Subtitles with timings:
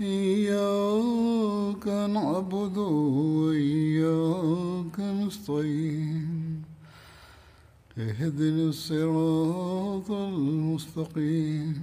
[0.00, 2.76] إياك نعبد
[3.38, 6.62] وإياك نستعين
[7.98, 11.74] اهدنا الصراط المستقيم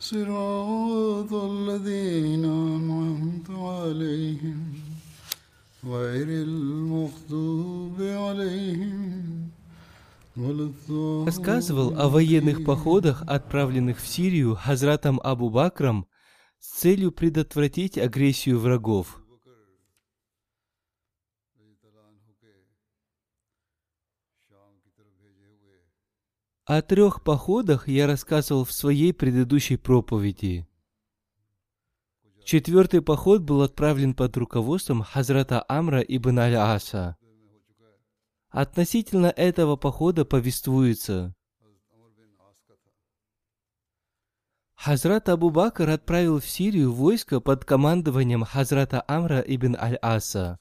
[0.00, 4.74] صراط الذين أنعمت عليهم
[5.84, 9.48] غير المغضوب عليهم
[10.36, 16.06] ولا الضالين рассказывал о военных походах, отправленных в Сирию Хазратом Абу Бакром
[16.63, 19.21] с целью предотвратить агрессию врагов.
[26.63, 30.65] О трех походах я рассказывал в своей предыдущей проповеди.
[32.45, 37.17] Четвертый поход был отправлен под руководством Хазрата Амра ибн Аль-Аса.
[38.47, 41.35] Относительно этого похода повествуется.
[44.75, 50.59] Хазрат Абу Бакр отправил в Сирию войско под командованием Хазрата Амра ибн Аль-Аса.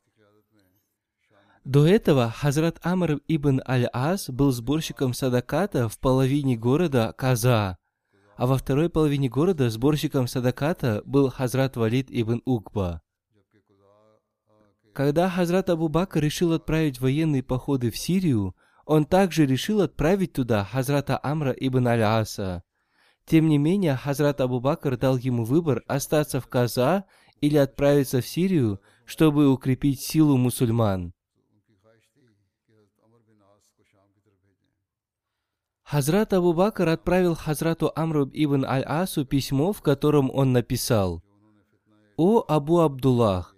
[1.64, 7.78] До этого Хазрат Амр ибн Аль-Ас был сборщиком садаката в половине города Каза,
[8.36, 13.00] а во второй половине города сборщиком садаката был Хазрат Валид ибн Укба.
[14.92, 18.54] Когда Хазрат Абу Бакр решил отправить военные походы в Сирию,
[18.84, 22.62] он также решил отправить туда Хазрата Амра ибн Аль-Аса.
[23.26, 27.04] Тем не менее, Хазрат Абу Бакр дал ему выбор остаться в Каза
[27.40, 31.12] или отправиться в Сирию, чтобы укрепить силу мусульман.
[35.82, 41.22] Хазрат Абу Бакр отправил Хазрату Амру ибн Аль-Асу письмо, в котором он написал
[42.16, 43.54] «О Абу Абдуллах,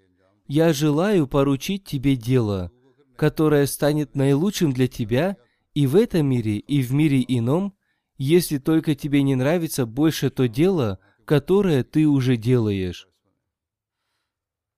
[0.48, 2.70] я желаю поручить тебе дело,
[3.16, 5.36] которое станет наилучшим для тебя
[5.74, 7.73] и в этом мире, и в мире ином,
[8.16, 13.08] если только тебе не нравится больше то дело, которое ты уже делаешь».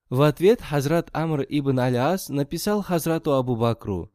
[0.08, 4.12] В ответ Хазрат Амр ибн Аль-Ас написал Хазрату Абу Бакру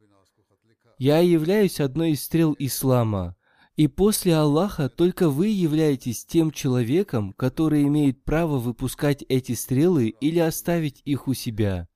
[0.98, 3.36] «Я являюсь одной из стрел ислама,
[3.76, 10.40] и после Аллаха только вы являетесь тем человеком, который имеет право выпускать эти стрелы или
[10.40, 11.88] оставить их у себя.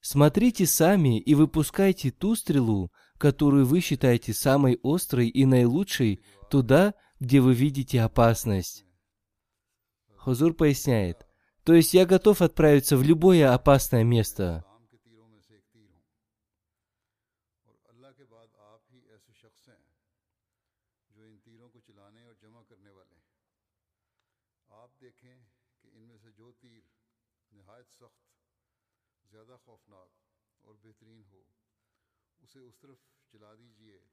[0.00, 7.40] Смотрите сами и выпускайте ту стрелу, которую вы считаете самой острой и наилучшей, туда, где
[7.40, 8.84] вы видите опасность.
[10.18, 11.26] Хузур поясняет,
[11.64, 14.62] то есть я готов отправиться в любое опасное место.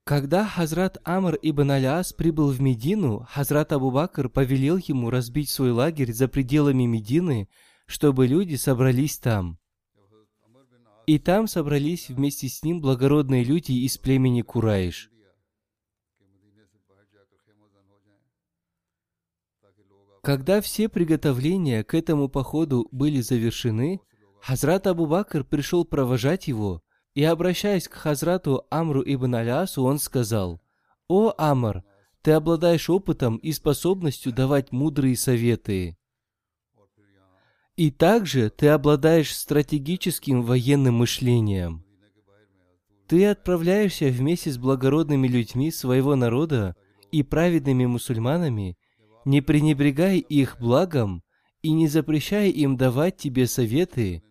[0.09, 5.69] Когда Хазрат Амр ибн Аляс прибыл в Медину, Хазрат Абу Бакр повелел ему разбить свой
[5.69, 7.47] лагерь за пределами Медины,
[7.85, 9.59] чтобы люди собрались там.
[11.05, 15.11] И там собрались вместе с ним благородные люди из племени Кураиш.
[20.23, 24.01] Когда все приготовления к этому походу были завершены,
[24.41, 26.81] Хазрат Абу Бакр пришел провожать его,
[27.15, 30.61] и, обращаясь к Хазрату Амру ибн Алясу, он сказал,
[31.07, 31.83] «О, Амр,
[32.21, 35.97] ты обладаешь опытом и способностью давать мудрые советы.
[37.75, 41.85] И также ты обладаешь стратегическим военным мышлением.
[43.07, 46.75] Ты отправляешься вместе с благородными людьми своего народа
[47.11, 48.77] и праведными мусульманами,
[49.25, 51.23] не пренебрегай их благом
[51.61, 54.23] и не запрещай им давать тебе советы,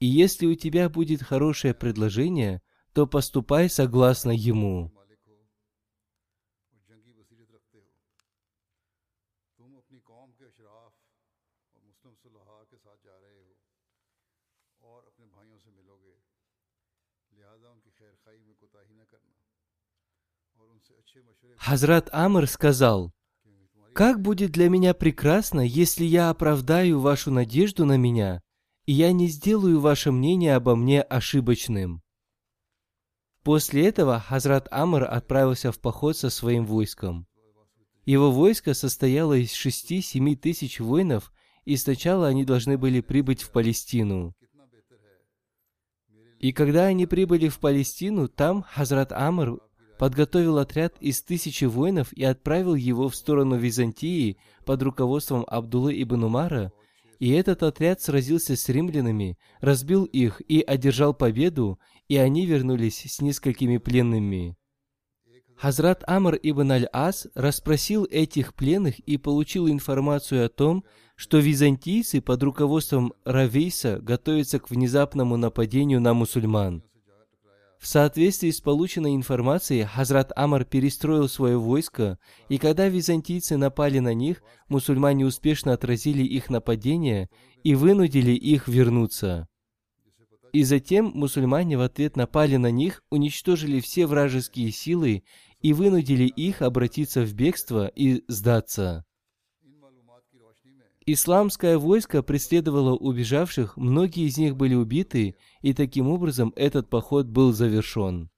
[0.00, 2.62] и если у тебя будет хорошее предложение,
[2.94, 4.90] то поступай согласно ему.
[21.58, 23.12] Хазрат Амр сказал,
[23.94, 28.40] «Как будет для меня прекрасно, если я оправдаю вашу надежду на меня,
[28.92, 32.02] я не сделаю ваше мнение обо мне ошибочным».
[33.42, 37.26] После этого Хазрат Амр отправился в поход со своим войском.
[38.04, 41.32] Его войско состояло из шести-семи тысяч воинов,
[41.64, 44.34] и сначала они должны были прибыть в Палестину.
[46.38, 49.60] И когда они прибыли в Палестину, там Хазрат Амр
[49.98, 56.24] подготовил отряд из тысячи воинов и отправил его в сторону Византии под руководством Абдуллы ибн
[56.24, 56.72] Умара,
[57.20, 61.78] и этот отряд сразился с римлянами, разбил их и одержал победу,
[62.08, 64.56] и они вернулись с несколькими пленными.
[65.54, 70.84] Хазрат Амр ибн Аль-Ас расспросил этих пленных и получил информацию о том,
[71.14, 76.82] что византийцы под руководством Равейса готовятся к внезапному нападению на мусульман.
[77.80, 82.18] В соответствии с полученной информацией, Хазрат Амар перестроил свое войско,
[82.50, 87.30] и когда византийцы напали на них, мусульмане успешно отразили их нападение
[87.64, 89.48] и вынудили их вернуться.
[90.52, 95.22] И затем мусульмане в ответ напали на них, уничтожили все вражеские силы
[95.62, 99.06] и вынудили их обратиться в бегство и сдаться.
[101.12, 107.52] Исламское войско преследовало убежавших, многие из них были убиты, и таким образом этот поход был
[107.52, 108.30] завершен.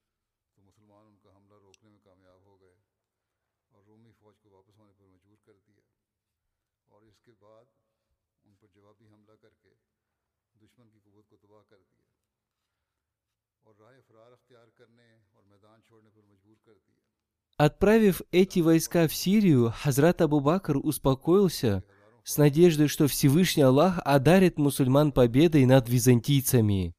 [17.57, 21.85] Отправив эти войска в Сирию, Хазрат Абу Бакр успокоился
[22.25, 26.95] с надеждой, что Всевышний Аллах одарит мусульман победой над византийцами.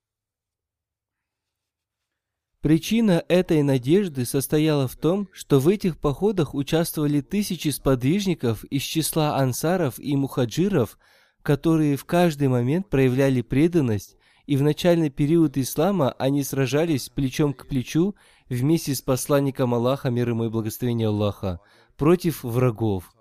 [2.62, 9.38] Причина этой надежды состояла в том, что в этих походах участвовали тысячи сподвижников из числа
[9.38, 10.98] ансаров и мухаджиров,
[11.42, 14.16] которые в каждый момент проявляли преданность,
[14.46, 18.16] и в начальный период ислама они сражались плечом к плечу
[18.48, 21.60] вместе с посланником Аллаха, мир ему и благословение Аллаха,
[21.98, 23.14] против врагов.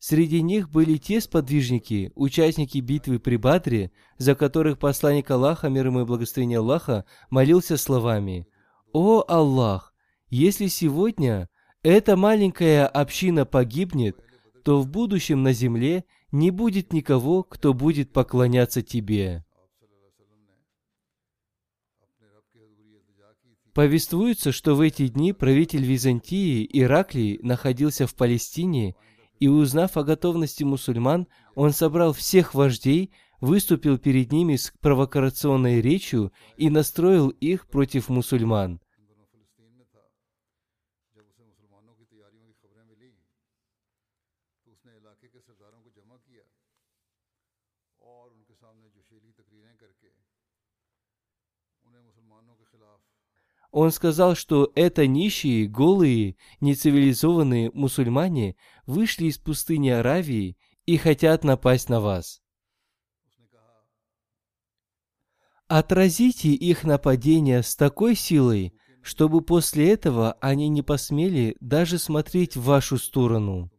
[0.00, 6.00] Среди них были те сподвижники, участники битвы при Бадре, за которых посланник Аллаха, мир ему
[6.00, 8.48] и благословение Аллаха, молился словами
[8.94, 9.92] «О Аллах,
[10.30, 11.50] если сегодня
[11.82, 14.16] эта маленькая община погибнет,
[14.64, 19.44] то в будущем на земле не будет никого, кто будет поклоняться Тебе».
[23.74, 28.96] Повествуется, что в эти дни правитель Византии Ираклий находился в Палестине–
[29.40, 33.10] и узнав о готовности мусульман, он собрал всех вождей,
[33.40, 38.80] выступил перед ними с провокационной речью и настроил их против мусульман.
[53.70, 58.56] Он сказал, что это нищие, голые, нецивилизованные мусульмане
[58.86, 60.56] вышли из пустыни Аравии
[60.86, 62.42] и хотят напасть на вас.
[65.68, 72.64] Отразите их нападение с такой силой, чтобы после этого они не посмели даже смотреть в
[72.64, 73.70] вашу сторону.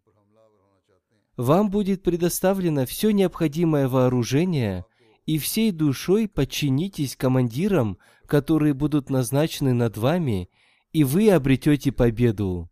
[1.36, 4.86] Вам будет предоставлено все необходимое вооружение,
[5.25, 10.49] и всей душой подчинитесь командирам, которые будут назначены над вами,
[10.93, 12.69] и вы обретете победу.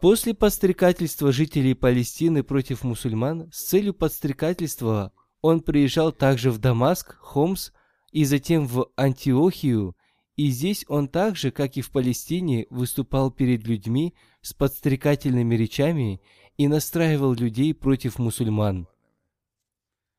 [0.00, 7.70] После подстрекательства жителей Палестины против мусульман с целью подстрекательства он приезжал также в Дамаск, Хомс
[8.10, 9.94] и затем в Антиохию,
[10.36, 16.22] и здесь он так же, как и в Палестине, выступал перед людьми с подстрекательными речами
[16.60, 18.86] и настраивал людей против мусульман.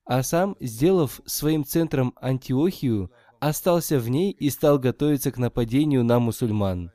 [0.05, 6.17] А сам, сделав своим центром Антиохию, остался в ней и стал готовиться к нападению на
[6.17, 6.91] мусульман.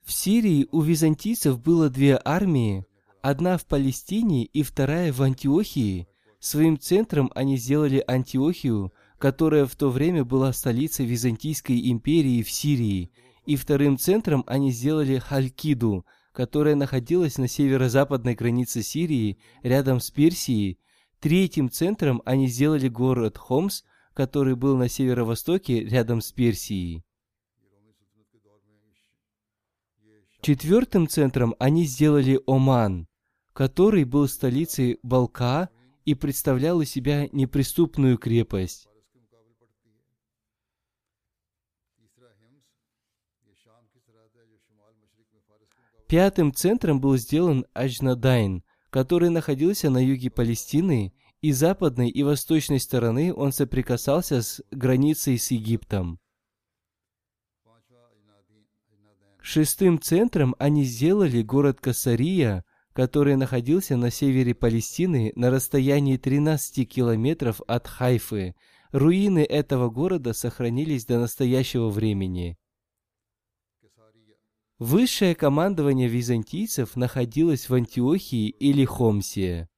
[0.00, 2.86] В Сирии у византийцев было две армии,
[3.20, 6.08] одна в Палестине и вторая в Антиохии.
[6.38, 13.10] Своим центром они сделали Антиохию, которая в то время была столицей Византийской империи в Сирии,
[13.44, 20.78] и вторым центром они сделали Халькиду, которая находилась на северо-западной границе Сирии, рядом с Персией.
[21.18, 23.82] Третьим центром они сделали город Хомс,
[24.14, 27.04] который был на северо-востоке, рядом с Персией.
[30.40, 33.08] Четвертым центром они сделали Оман,
[33.52, 35.68] который был столицей Балка
[36.04, 38.87] и представлял из себя неприступную крепость.
[46.08, 51.12] Пятым центром был сделан Аджнадайн, который находился на юге Палестины,
[51.42, 56.18] и западной и восточной стороны он соприкасался с границей с Египтом.
[59.42, 67.60] Шестым центром они сделали город Касария, который находился на севере Палестины на расстоянии 13 километров
[67.66, 68.54] от Хайфы.
[68.92, 72.56] Руины этого города сохранились до настоящего времени.
[74.78, 79.68] Высшее командование византийцев находилось в Антиохии или Хомсе.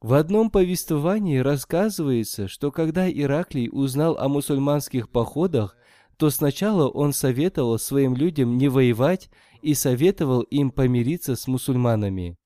[0.00, 5.76] В одном повествовании рассказывается, что когда Ираклий узнал о мусульманских походах,
[6.16, 9.28] то сначала он советовал своим людям не воевать
[9.60, 12.38] и советовал им помириться с мусульманами.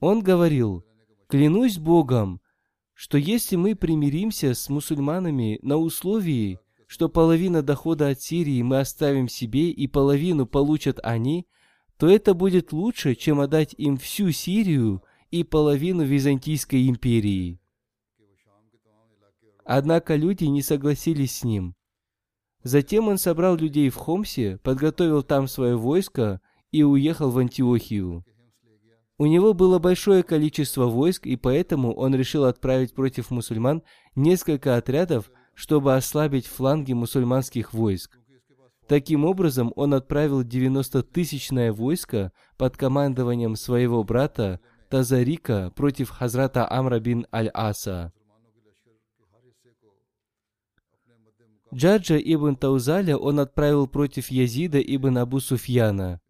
[0.00, 0.84] Он говорил,
[1.28, 2.40] «Клянусь Богом,
[2.98, 9.28] что если мы примиримся с мусульманами на условии, что половина дохода от Сирии мы оставим
[9.28, 11.46] себе и половину получат они,
[11.96, 17.60] то это будет лучше, чем отдать им всю Сирию и половину Византийской империи.
[19.64, 21.76] Однако люди не согласились с ним.
[22.64, 26.40] Затем он собрал людей в Хомсе, подготовил там свое войско
[26.72, 28.24] и уехал в Антиохию.
[29.18, 33.82] У него было большое количество войск, и поэтому он решил отправить против мусульман
[34.14, 38.16] несколько отрядов, чтобы ослабить фланги мусульманских войск.
[38.86, 47.26] Таким образом, он отправил 90-тысячное войско под командованием своего брата Тазарика против Хазрата Амра бин
[47.32, 48.12] Аль-Аса.
[51.74, 56.20] Джаджа ибн Таузаля он отправил против Язида ибн Абу Суфьяна.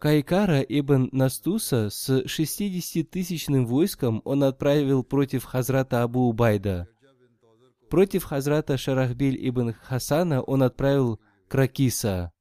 [0.00, 6.88] Кайкара ибн Настуса с 60-тысячным войском он отправил против Хазрата Абу Убайда.
[7.90, 12.32] Против Хазрата Шарахбиль ибн Хасана он отправил Кракиса.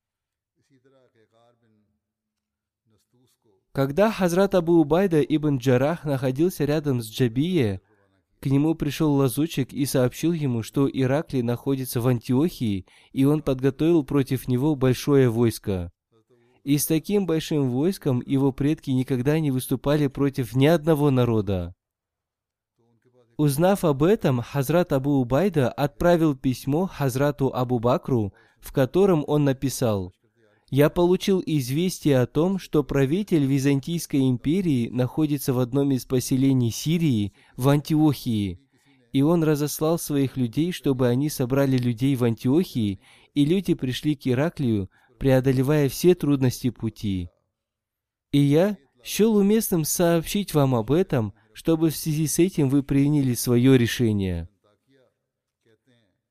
[3.73, 7.81] Когда Хазрат Абу Убайда ибн Джарах находился рядом с Джабие,
[8.39, 14.05] к нему пришел лазучик и сообщил ему, что Ираклий находится в Антиохии, и он подготовил
[14.05, 15.91] против него большое войско.
[16.69, 21.73] И с таким большим войском его предки никогда не выступали против ни одного народа.
[23.37, 30.13] Узнав об этом, Хазрат Абу Убайда отправил письмо Хазрату Абу Бакру, в котором он написал
[30.69, 37.33] «Я получил известие о том, что правитель Византийской империи находится в одном из поселений Сирии,
[37.57, 38.59] в Антиохии,
[39.11, 42.99] и он разослал своих людей, чтобы они собрали людей в Антиохии,
[43.33, 44.87] и люди пришли к Ираклию,
[45.19, 47.29] преодолевая все трудности пути.
[48.31, 53.33] И я счел уместным сообщить вам об этом, чтобы в связи с этим вы приняли
[53.33, 54.49] свое решение.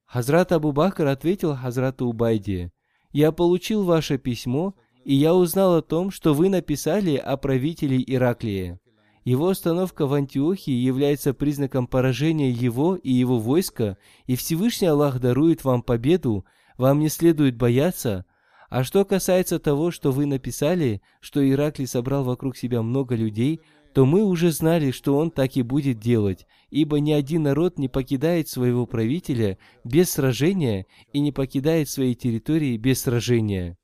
[0.06, 2.72] Хазрат Абу Бакр ответил Хазрату Убайде,
[3.12, 8.80] «Я получил ваше письмо, и я узнал о том, что вы написали о правителе Ираклия.
[9.24, 15.64] Его остановка в Антиохии является признаком поражения его и его войска, и Всевышний Аллах дарует
[15.64, 16.46] вам победу,
[16.78, 18.24] вам не следует бояться,
[18.68, 23.60] а что касается того, что вы написали, что Ираклий собрал вокруг себя много людей,
[23.94, 27.88] то мы уже знали, что он так и будет делать, ибо ни один народ не
[27.88, 33.76] покидает своего правителя без сражения и не покидает своей территории без сражения.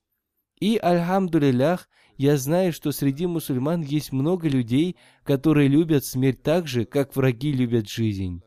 [0.60, 6.84] И, альхамдулилях, я знаю, что среди мусульман есть много людей, которые любят смерть так же,
[6.84, 8.40] как враги любят жизнь.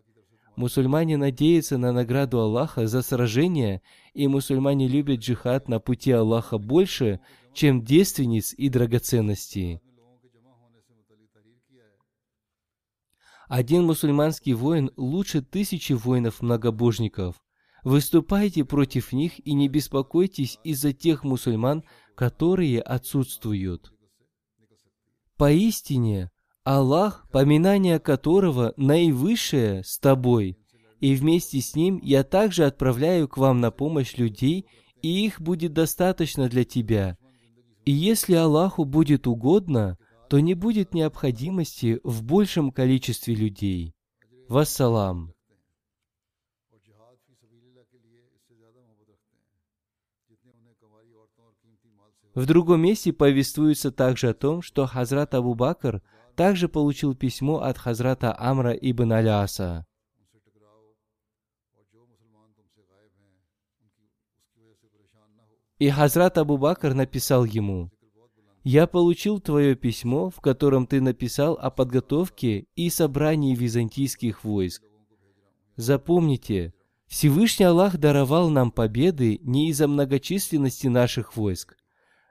[0.56, 3.82] Мусульмане надеются на награду Аллаха за сражение,
[4.18, 7.20] и мусульмане любят джихад на пути Аллаха больше,
[7.54, 9.80] чем девственниц и драгоценностей.
[13.48, 17.36] Один мусульманский воин лучше тысячи воинов-многобожников.
[17.84, 21.84] Выступайте против них и не беспокойтесь из-за тех мусульман,
[22.16, 23.94] которые отсутствуют.
[25.38, 26.32] Поистине,
[26.64, 30.58] Аллах, поминание которого наивысшее с тобой,
[31.00, 34.66] и вместе с ним я также отправляю к вам на помощь людей,
[35.02, 37.18] и их будет достаточно для тебя.
[37.86, 39.98] И если Аллаху будет угодно,
[40.30, 43.94] то не будет необходимости в большем количестве людей.
[44.50, 45.34] Вассалам.
[52.34, 56.02] В другом месте повествуется также о том, что Хазрат Абу Бакр–
[56.38, 59.87] также получил письмо от Хазрата Амра ибн Аляса.
[65.80, 67.92] И Хазрат Абу Бакр написал ему,
[68.64, 74.84] «Я получил твое письмо, в котором ты написал о подготовке и собрании византийских войск.
[75.76, 76.74] Запомните,
[77.08, 81.78] Всевышний Аллах даровал нам победы не из-за многочисленности наших войск.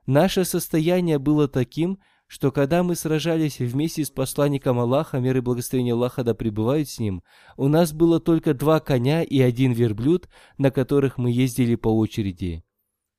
[0.05, 5.95] Наше состояние было таким, что когда мы сражались вместе с посланником Аллаха, мир и благословение
[5.95, 7.23] Аллаха да пребывают с ним,
[7.57, 10.29] у нас было только два коня и один верблюд,
[10.59, 12.65] на которых мы ездили по очереди.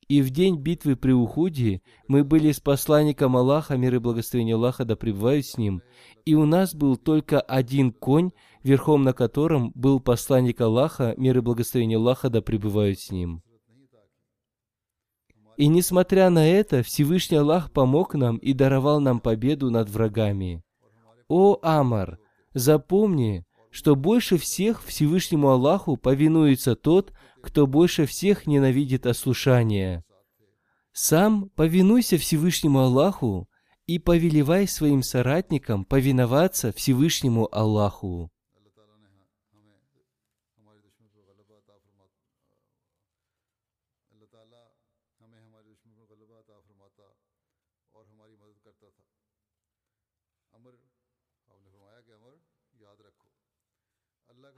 [0.08, 4.86] И в день битвы при Ухуде мы были с посланником Аллаха, мир и благословение Аллаха
[4.86, 5.82] да пребывают с ним,
[6.26, 8.32] и у нас был только один конь,
[8.64, 13.44] верхом на котором был посланник Аллаха, мир и благословение Аллаха да пребывают с ним.
[15.58, 20.64] И несмотря на это, Всевышний Аллах помог нам и даровал нам победу над врагами.
[21.28, 22.20] О Амар,
[22.54, 27.12] запомни, что больше всех Всевышнему Аллаху повинуется тот,
[27.42, 30.04] кто больше всех ненавидит ослушание.
[30.94, 33.50] Сам повинуйся Всевышнему Аллаху
[33.88, 38.32] и повелевай своим соратникам повиноваться Всевышнему Аллаху.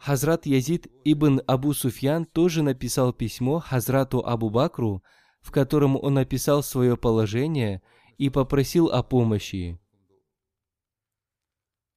[0.09, 5.03] Хазрат Язид ибн Абу Суфьян тоже написал письмо Хазрату Абу Бакру,
[5.39, 7.83] в котором он описал свое положение
[8.17, 9.79] и попросил о помощи.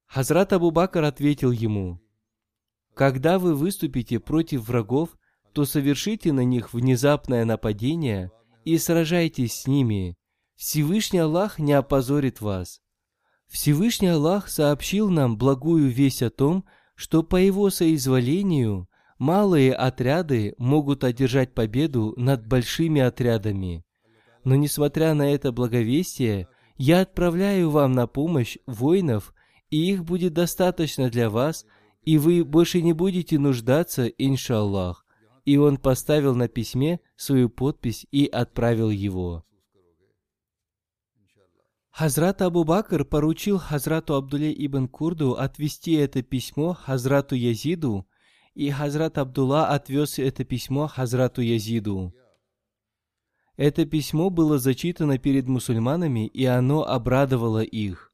[0.05, 2.03] Хазрат Абу Бакр ответил ему,
[2.93, 5.17] «Когда вы выступите против врагов,
[5.55, 8.31] то совершите на них внезапное нападение
[8.67, 10.19] и сражайтесь с ними.
[10.57, 12.83] Всевышний Аллах не опозорит вас.
[13.49, 16.67] Всевышний Аллах сообщил нам благую весть о том,
[17.03, 23.85] что по его соизволению малые отряды могут одержать победу над большими отрядами.
[24.45, 29.35] Но несмотря на это благовестие, я отправляю вам на помощь воинов,
[29.69, 31.67] и их будет достаточно для вас,
[32.05, 35.05] и вы больше не будете нуждаться, иншаллах.
[35.45, 39.45] И он поставил на письме свою подпись и отправил его.
[41.93, 48.07] Хазрат Абу Бакр поручил Хазрату Абдуле ибн Курду отвести это письмо Хазрату Язиду,
[48.55, 52.15] и Хазрат Абдулла отвез это письмо Хазрату Язиду.
[53.59, 58.11] Это письмо было зачитано перед мусульманами, и оно обрадовало их.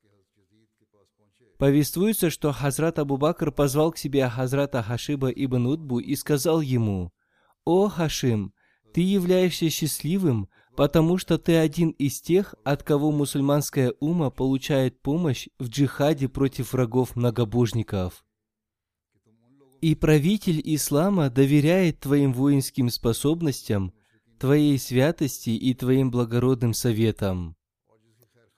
[1.57, 7.13] Повествуется, что Хазрат Абу Бакр позвал к себе Хазрата Хашиба ибн Утбу и сказал ему,
[7.65, 8.53] «О, Хашим,
[8.93, 15.49] ты являешься счастливым, потому что ты один из тех, от кого мусульманская ума получает помощь
[15.59, 18.25] в джихаде против врагов многобожников.
[19.81, 23.93] И правитель ислама доверяет твоим воинским способностям,
[24.39, 27.57] твоей святости и твоим благородным советам.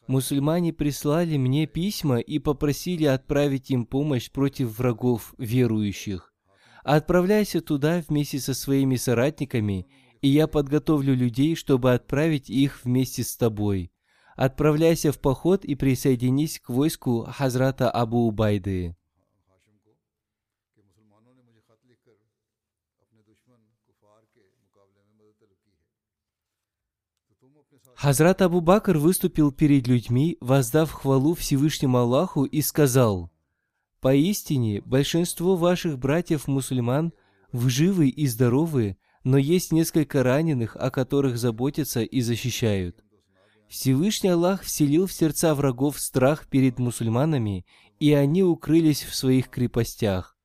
[0.06, 6.34] Мусульмане прислали мне письма и попросили отправить им помощь против врагов верующих.
[6.84, 9.86] Отправляйся туда вместе со своими соратниками
[10.20, 13.92] и я подготовлю людей, чтобы отправить их вместе с тобой.
[14.36, 18.96] Отправляйся в поход и присоединись к войску Хазрата Абу Убайды.
[27.94, 33.30] Хазрат Абу Бакр выступил перед людьми, воздав хвалу Всевышнему Аллаху и сказал,
[34.00, 37.12] «Поистине, большинство ваших братьев-мусульман,
[37.52, 43.04] вы живы и здоровы, но есть несколько раненых, о которых заботятся и защищают.
[43.68, 47.64] Всевышний Аллах вселил в сердца врагов страх перед мусульманами,
[48.00, 50.36] и они укрылись в своих крепостях.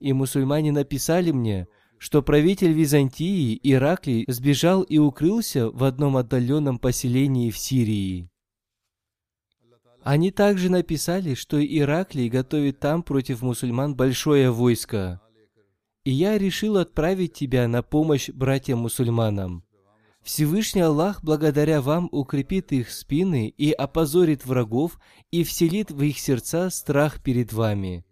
[0.00, 7.50] И мусульмане написали мне, что правитель Византии Ираклий сбежал и укрылся в одном отдаленном поселении
[7.50, 8.28] в Сирии.
[10.02, 15.21] Они также написали, что Ираклий готовит там против мусульман большое войско
[16.04, 19.64] и я решил отправить тебя на помощь братьям-мусульманам.
[20.22, 25.00] Всевышний Аллах благодаря вам укрепит их спины и опозорит врагов
[25.32, 28.04] и вселит в их сердца страх перед вами.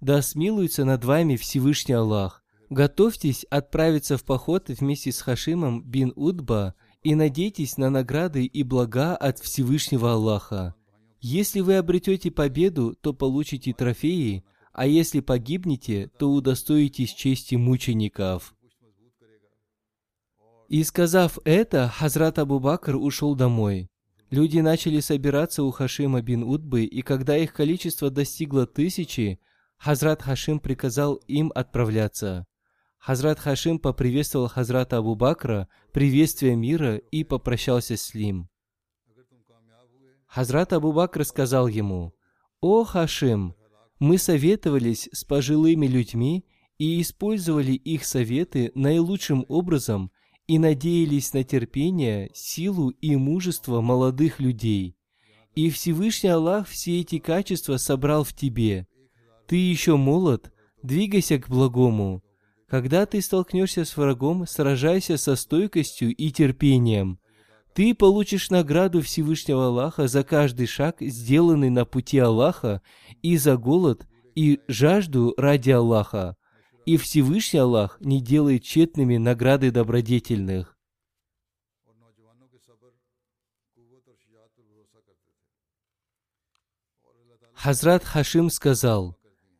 [0.00, 2.42] Да смилуется над вами Всевышний Аллах.
[2.68, 6.74] Готовьтесь отправиться в поход вместе с Хашимом бин Удба
[7.04, 10.74] и надейтесь на награды и блага от Всевышнего Аллаха.
[11.20, 18.54] Если вы обретете победу, то получите трофеи, а если погибнете, то удостоитесь чести мучеников».
[20.68, 23.90] И сказав это, Хазрат Абу Бакр ушел домой.
[24.30, 29.38] Люди начали собираться у Хашима бин Утбы, и когда их количество достигло тысячи,
[29.76, 32.46] Хазрат Хашим приказал им отправляться.
[32.98, 38.48] Хазрат Хашим поприветствовал Хазрата Абу Бакра приветствие мира и попрощался с ним.
[40.26, 42.14] Хазрат Абу Бакр сказал ему,
[42.62, 43.54] «О, Хашим,
[44.02, 46.44] мы советовались с пожилыми людьми
[46.76, 50.10] и использовали их советы наилучшим образом
[50.48, 54.96] и надеялись на терпение, силу и мужество молодых людей.
[55.54, 58.88] И Всевышний Аллах все эти качества собрал в тебе.
[59.46, 62.24] Ты еще молод, двигайся к благому.
[62.66, 67.20] Когда ты столкнешься с врагом, сражайся со стойкостью и терпением.
[67.74, 72.82] Ты получишь награду Всевышнего Аллаха за каждый шаг, сделанный на пути Аллаха,
[73.22, 76.36] и за голод, и жажду ради Аллаха.
[76.84, 80.76] И Всевышний Аллах не делает тщетными награды добродетельных.
[87.54, 89.16] Хазрат Хашим сказал,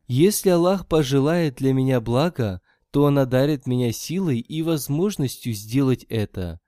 [0.07, 6.59] «Если Аллах пожелает для меня блага, то Он одарит меня силой и возможностью сделать это.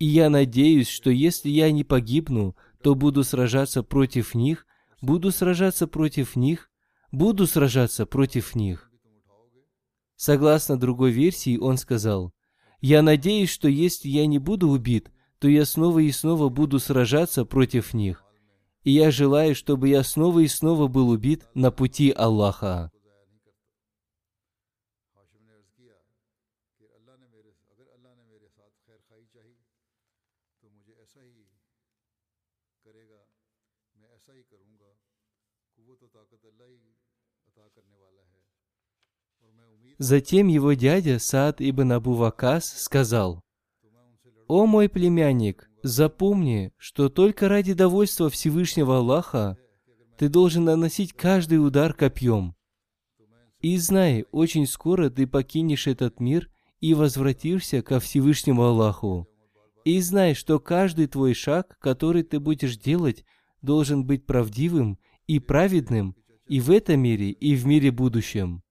[0.00, 4.66] И я надеюсь, что если я не погибну, то буду сражаться против них,
[5.00, 6.68] буду сражаться против них,
[7.12, 8.90] буду сражаться против них».
[10.16, 12.32] Согласно другой версии, он сказал,
[12.80, 17.44] «Я надеюсь, что если я не буду убит, то я снова и снова буду сражаться
[17.44, 18.24] против них
[18.82, 22.90] и я желаю, чтобы я снова и снова был убит на пути Аллаха.
[40.00, 43.40] Затем его дядя Саад ибн Абу Вакас сказал,
[44.48, 49.56] «О мой племянник, Запомни, что только ради довольства Всевышнего Аллаха
[50.18, 52.54] ты должен наносить каждый удар копьем.
[53.60, 59.26] И знай, очень скоро ты покинешь этот мир и возвратишься ко Всевышнему Аллаху.
[59.86, 63.24] И знай, что каждый твой шаг, который ты будешь делать,
[63.62, 66.14] должен быть правдивым и праведным
[66.46, 68.62] и в этом мире, и в мире будущем.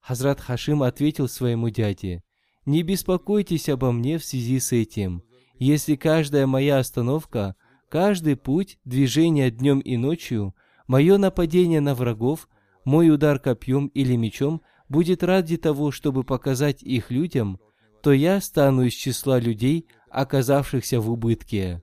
[0.00, 2.22] Хазрат Хашим ответил своему дяде,
[2.66, 5.22] «Не беспокойтесь обо мне в связи с этим.
[5.58, 7.54] Если каждая моя остановка,
[7.88, 10.54] каждый путь, движение днем и ночью,
[10.86, 12.48] мое нападение на врагов,
[12.84, 17.60] мой удар копьем или мечом будет ради того, чтобы показать их людям,
[18.02, 21.82] то я стану из числа людей, оказавшихся в убытке.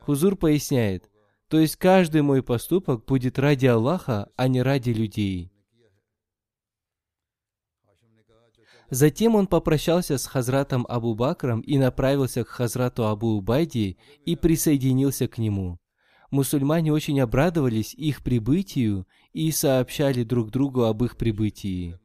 [0.00, 1.10] Хузур поясняет,
[1.48, 5.53] то есть каждый мой поступок будет ради Аллаха, а не ради людей.
[8.90, 15.26] Затем он попрощался с Хазратом Абу Бакром и направился к Хазрату Абу Убайди и присоединился
[15.26, 15.78] к нему.
[16.30, 21.98] Мусульмане очень обрадовались их прибытию и сообщали друг другу об их прибытии.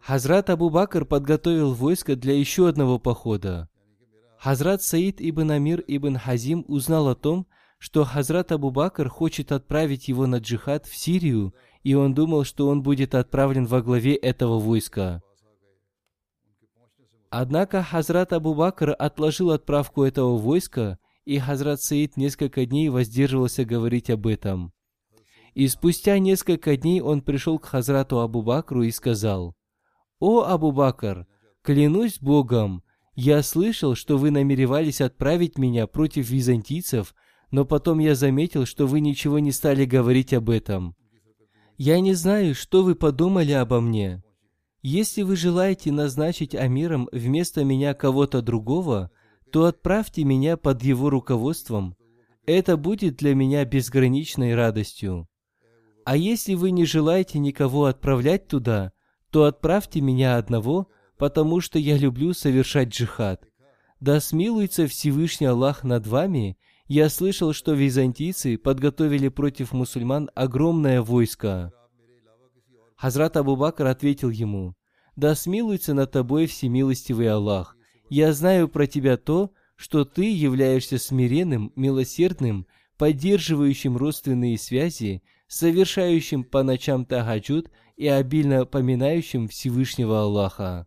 [0.00, 3.68] Хазрат Абу Бакр подготовил войско для еще одного похода.
[4.38, 7.46] Хазрат Саид ибн Амир ибн Хазим узнал о том,
[7.78, 12.68] что Хазрат Абу Бакр хочет отправить его на джихад в Сирию, и он думал, что
[12.68, 15.22] он будет отправлен во главе этого войска.
[17.30, 24.10] Однако Хазрат Абу Бакр отложил отправку этого войска, и Хазрат Саид несколько дней воздерживался говорить
[24.10, 24.72] об этом.
[25.54, 29.54] И спустя несколько дней он пришел к Хазрату Абу Бакру и сказал,
[30.18, 31.26] «О, Абу Бакр,
[31.62, 32.82] клянусь Богом,
[33.14, 37.14] я слышал, что вы намеревались отправить меня против византийцев–
[37.50, 40.94] но потом я заметил, что вы ничего не стали говорить об этом.
[41.76, 44.22] Я не знаю, что вы подумали обо мне.
[44.82, 49.10] Если вы желаете назначить Амиром вместо меня кого-то другого,
[49.50, 51.96] то отправьте меня под его руководством.
[52.46, 55.28] Это будет для меня безграничной радостью.
[56.04, 58.92] А если вы не желаете никого отправлять туда,
[59.30, 63.44] то отправьте меня одного, потому что я люблю совершать джихад.
[64.00, 66.56] Да смилуется Всевышний Аллах над вами
[66.88, 71.72] я слышал, что византийцы подготовили против мусульман огромное войско.
[72.96, 74.74] Хазрат Абу Бакр ответил ему,
[75.14, 77.76] «Да смилуется над тобой всемилостивый Аллах.
[78.08, 86.62] Я знаю про тебя то, что ты являешься смиренным, милосердным, поддерживающим родственные связи, совершающим по
[86.62, 90.86] ночам тахаджуд и обильно поминающим Всевышнего Аллаха.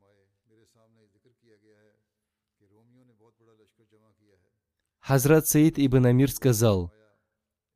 [5.12, 6.94] Хазрат Саид ибн Амир сказал,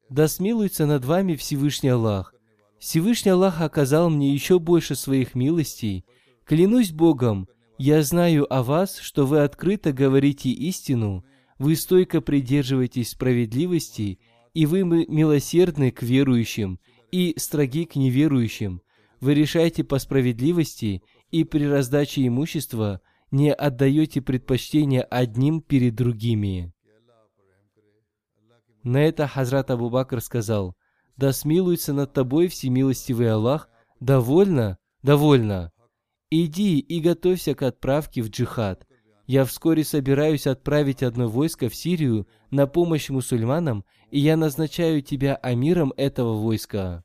[0.10, 2.34] «Да смилуется над вами Всевышний Аллах.
[2.80, 6.06] Всевышний Аллах оказал мне еще больше своих милостей.
[6.46, 11.26] Клянусь Богом, я знаю о вас, что вы открыто говорите истину,
[11.60, 14.20] вы стойко придерживаетесь справедливости
[14.54, 16.80] и вы милосердны к верующим
[17.12, 18.82] и строги к неверующим.
[19.20, 26.72] Вы решаете по справедливости и при раздаче имущества не отдаете предпочтение одним перед другими.
[28.86, 30.76] На это Хазрат Абу Бакр сказал,
[31.18, 33.68] «Да смилуется над тобой всемилостивый Аллах,
[34.00, 35.72] довольно, довольно.
[36.30, 38.86] Иди и готовься к отправке в джихад.
[39.26, 45.36] Я вскоре собираюсь отправить одно войско в Сирию на помощь мусульманам, и я назначаю тебя
[45.36, 47.04] амиром этого войска».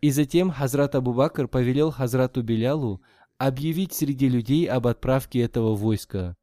[0.00, 3.02] И затем Хазрат Абу Бакр повелел Хазрату Белялу
[3.36, 6.36] объявить среди людей об отправке этого войска.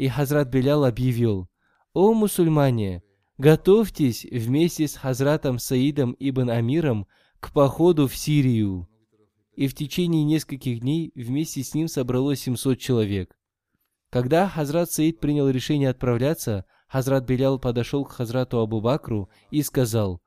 [0.00, 1.46] И Хазрат Белял объявил,
[1.92, 3.02] «О мусульмане,
[3.36, 7.06] готовьтесь вместе с Хазратом Саидом ибн Амиром
[7.38, 8.88] к походу в Сирию».
[9.56, 13.36] И в течение нескольких дней вместе с ним собралось 700 человек.
[14.08, 20.22] Когда Хазрат Саид принял решение отправляться, Хазрат Белял подошел к Хазрату Абу Бакру и сказал,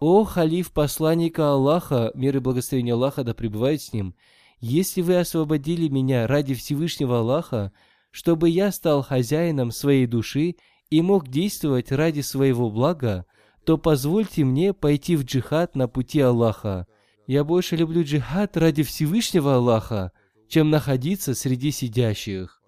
[0.00, 4.14] «О, халиф посланника Аллаха, мир и благословение Аллаха да пребывает с ним,
[4.58, 7.72] если вы освободили меня ради Всевышнего Аллаха,
[8.12, 10.54] чтобы я стал хозяином своей души
[10.90, 13.24] и мог действовать ради своего блага,
[13.64, 16.86] то позвольте мне пойти в джихад на пути Аллаха.
[17.26, 20.12] Я больше люблю джихад ради Всевышнего Аллаха,
[20.48, 22.62] чем находиться среди сидящих.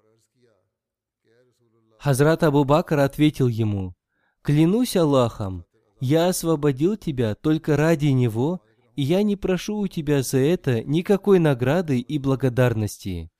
[1.98, 3.94] Хазрат Абу Бакр ответил ему,
[4.42, 5.64] «Клянусь Аллахом,
[6.00, 8.60] я освободил тебя только ради Него,
[8.96, 13.30] и я не прошу у тебя за это никакой награды и благодарности».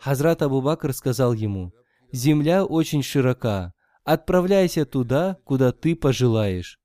[0.00, 1.72] Хазрат Абу Бакр сказал ему,
[2.12, 6.80] «Земля очень широка, отправляйся туда, куда ты пожелаешь».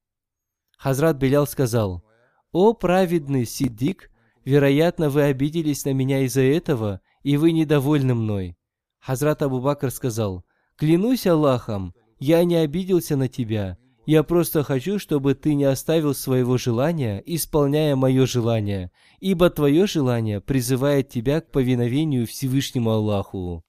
[0.77, 2.03] Хазрат Белял сказал,
[2.51, 4.09] «О праведный Сиддик,
[4.43, 8.57] вероятно, вы обиделись на меня из-за этого, и вы недовольны мной».
[8.99, 10.43] Хазрат Абу Бакр сказал,
[10.75, 16.57] «Клянусь Аллахом, я не обиделся на тебя, я просто хочу, чтобы ты не оставил своего
[16.57, 23.63] желания, исполняя мое желание, ибо твое желание призывает тебя к повиновению Всевышнему Аллаху.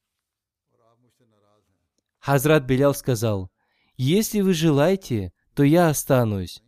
[2.19, 3.51] Хазрат Белял сказал,
[3.97, 6.63] «Если вы желаете, то я останусь».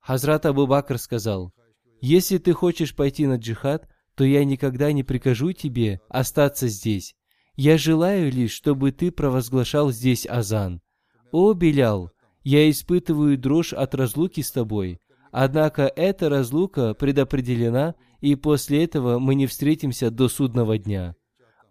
[0.00, 1.52] Хазрат Абу Бакр сказал,
[2.00, 7.14] «Если ты хочешь пойти на джихад, то я никогда не прикажу тебе остаться здесь.
[7.54, 10.82] Я желаю лишь, чтобы ты провозглашал здесь азан.
[11.30, 12.10] О, Белял,
[12.48, 15.00] я испытываю дрожь от разлуки с тобой.
[15.30, 21.14] Однако эта разлука предопределена, и после этого мы не встретимся до судного дня.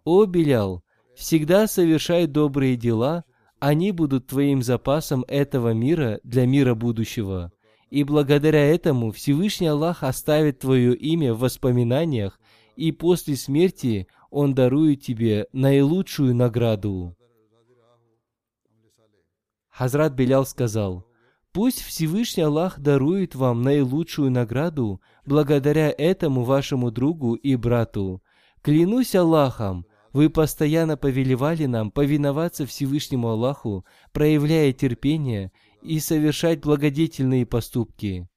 [0.04, 0.84] О, Белял,
[1.16, 3.24] всегда совершай добрые дела,
[3.58, 7.50] они будут твоим запасом этого мира для мира будущего.
[7.90, 12.38] И благодаря этому Всевышний Аллах оставит твое имя в воспоминаниях,
[12.76, 17.17] и после смерти Он дарует тебе наилучшую награду.
[19.78, 21.06] Хазрат Белял сказал,
[21.52, 28.20] «Пусть Всевышний Аллах дарует вам наилучшую награду благодаря этому вашему другу и брату.
[28.62, 38.28] Клянусь Аллахом, вы постоянно повелевали нам повиноваться Всевышнему Аллаху, проявляя терпение и совершать благодетельные поступки.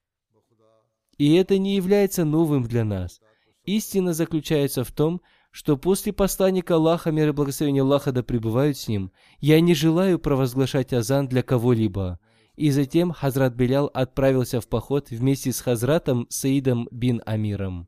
[1.18, 3.20] И это не является новым для нас.
[3.66, 8.88] Истина заключается в том, что после посланника Аллаха, мир и благословение Аллаха да пребывают с
[8.88, 12.20] ним, я не желаю провозглашать азан для кого-либо.
[12.56, 17.88] И затем Хазрат Белял отправился в поход вместе с Хазратом Саидом бин Амиром.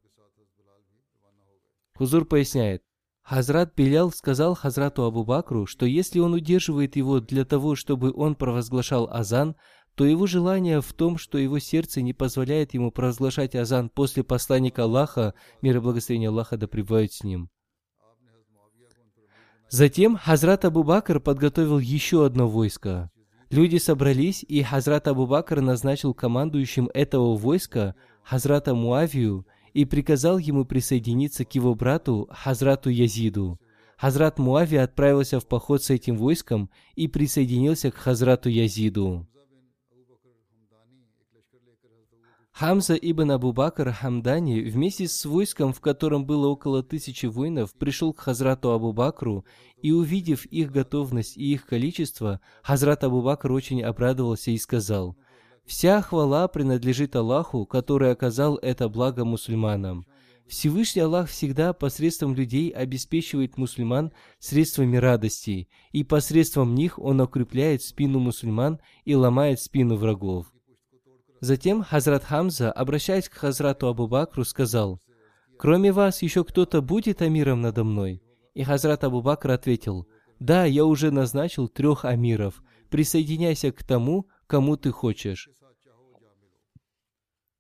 [1.96, 2.84] Хузур поясняет,
[3.24, 8.36] Хазрат Белял сказал Хазрату Абу Бакру, что если он удерживает его для того, чтобы он
[8.36, 9.56] провозглашал азан,
[9.96, 14.84] то его желание в том, что его сердце не позволяет ему провозглашать азан после посланника
[14.84, 17.50] Аллаха, мир и благословение Аллаха да пребывают с ним.
[19.70, 23.10] Затем Хазрат Абу Бакр подготовил еще одно войско.
[23.50, 30.66] Люди собрались, и Хазрат Абу Бакр назначил командующим этого войска Хазрата Муавию и приказал ему
[30.66, 33.60] присоединиться к его брату Хазрату Язиду.
[33.98, 39.28] Хазрат Муави отправился в поход с этим войском и присоединился к Хазрату Язиду.
[42.54, 48.14] Хамза ибн Абу Бакр Хамдани вместе с войском, в котором было около тысячи воинов, пришел
[48.14, 49.44] к Хазрату Абу Бакру,
[49.82, 55.18] и увидев их готовность и их количество, Хазрат Абу Бакр очень обрадовался и сказал,
[55.66, 60.06] «Вся хвала принадлежит Аллаху, который оказал это благо мусульманам.
[60.46, 68.20] Всевышний Аллах всегда посредством людей обеспечивает мусульман средствами радости, и посредством них Он укрепляет спину
[68.20, 70.54] мусульман и ломает спину врагов.
[71.44, 75.02] Затем Хазрат Хамза, обращаясь к Хазрату Абу Бакру, сказал,
[75.60, 80.08] «Кроме вас еще кто-то будет амиром надо мной?» И Хазрат Абу Бакр ответил,
[80.40, 82.64] «Да, я уже назначил трех амиров.
[82.90, 85.50] Присоединяйся к тому, кому ты хочешь».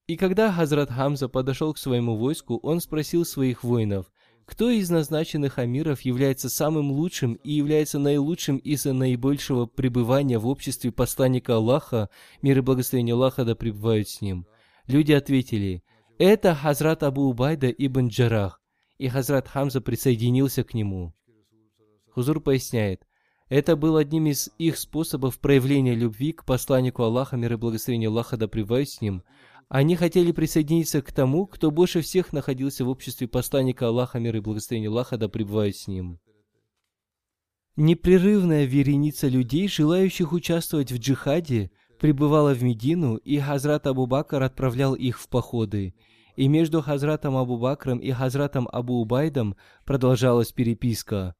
[0.07, 4.13] И когда Хазрат Хамза подошел к своему войску, он спросил своих воинов,
[4.45, 10.91] кто из назначенных амиров является самым лучшим и является наилучшим из-за наибольшего пребывания в обществе
[10.91, 12.09] посланника Аллаха,
[12.41, 14.45] мир и благословение Аллаха да пребывают с ним?
[14.87, 15.83] Люди ответили,
[16.17, 18.61] это Хазрат Абу Убайда ибн Джарах,
[18.97, 21.13] и Хазрат Хамза присоединился к нему.
[22.11, 23.07] Хузур поясняет,
[23.49, 28.35] это был одним из их способов проявления любви к посланнику Аллаха, мир и благословение Аллаха
[28.35, 29.23] да пребывают с ним,
[29.69, 34.39] они хотели присоединиться к тому, кто больше всех находился в обществе посланника Аллаха, мир и
[34.39, 36.19] благословение Аллаха, да пребывает с ним.
[37.75, 44.93] Непрерывная вереница людей, желающих участвовать в джихаде, прибывала в Медину, и Хазрат Абу Бакр отправлял
[44.93, 45.95] их в походы.
[46.35, 51.35] И между Хазратом Абу Бакром и Хазратом Абу Убайдом продолжалась переписка.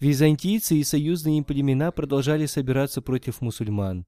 [0.00, 4.04] Византийцы и союзные им племена продолжали собираться против мусульман.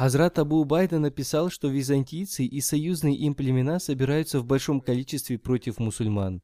[0.00, 5.78] Хазрат Абу Убайда написал, что византийцы и союзные им племена собираются в большом количестве против
[5.78, 6.40] мусульман.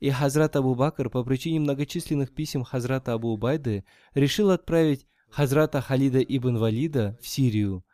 [0.00, 6.20] И Хазрат Абу Бакр по причине многочисленных писем Хазрата Абу Убайды решил отправить Хазрата Халида
[6.20, 7.84] ибн Валида в Сирию.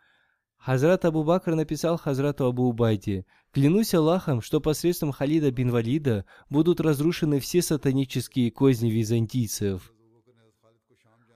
[0.58, 6.80] Хазрат Абу Бакр написал Хазрату Абу Убайде, «Клянусь Аллахом, что посредством Халида бин Валида будут
[6.80, 9.92] разрушены все сатанические козни византийцев».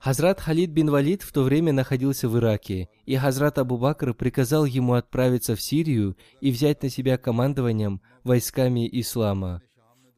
[0.05, 4.63] Хазрат Халид бин Валид в то время находился в Ираке, и Хазрат Абу Бакр приказал
[4.65, 9.63] ему отправиться в Сирию и взять на себя командованием войсками ислама.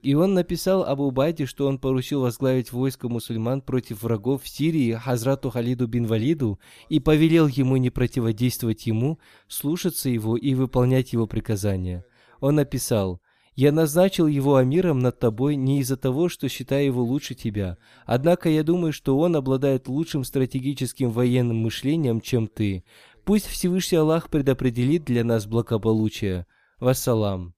[0.01, 4.91] И он написал Абу Байде, что он поручил возглавить войско мусульман против врагов в Сирии
[4.91, 11.27] Хазрату Халиду бин Валиду и повелел ему не противодействовать ему, слушаться его и выполнять его
[11.27, 12.03] приказания.
[12.41, 13.21] Он написал,
[13.57, 17.79] я назначил его амиром над тобой не из-за того, что считаю его лучше тебя.
[18.05, 22.83] Однако я думаю, что он обладает лучшим стратегическим военным мышлением, чем ты.
[23.25, 26.45] Пусть Всевышний Аллах предопределит для нас благополучие.
[26.79, 27.55] Вассалам.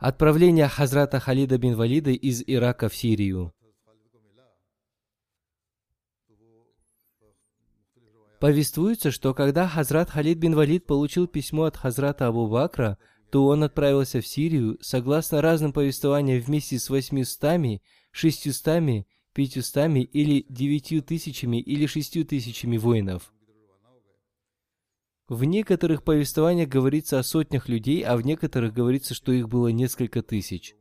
[0.00, 3.52] Отправление Хазрата Халида бин Валида из Ирака в Сирию.
[8.40, 12.98] Повествуется, что когда Хазрат Халид бин Валид получил письмо от Хазрата Абу Бакра,
[13.30, 21.02] то он отправился в Сирию, согласно разным повествованиям, вместе с восьмистами, шестьюстами, пятьюстами или девятью
[21.02, 23.32] тысячами или шестью тысячами воинов.
[25.28, 30.22] В некоторых повествованиях говорится о сотнях людей, а в некоторых говорится, что их было несколько
[30.22, 30.74] тысяч.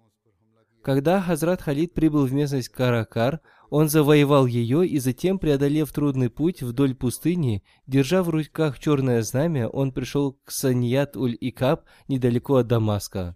[0.83, 6.61] Когда Хазрат Халид прибыл в местность Каракар, он завоевал ее и затем, преодолев трудный путь
[6.61, 13.35] вдоль пустыни, держа в руках черное знамя, он пришел к Саньят-уль-Икаб недалеко от Дамаска.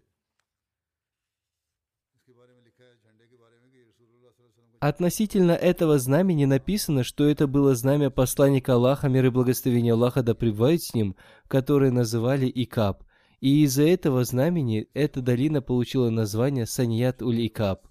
[4.81, 10.33] Относительно этого знамени написано, что это было знамя посланника Аллаха, мир и благословение Аллаха да
[10.33, 11.15] пребывает с ним,
[11.47, 13.03] которое называли Икаб.
[13.41, 17.90] И из-за этого знамени эта долина получила название Саньят-уль-Икаб.